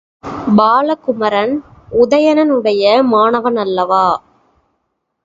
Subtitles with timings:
[0.57, 1.53] Balakumaran,
[1.99, 4.05] உதயணனுடைய மாணவனல்லவா?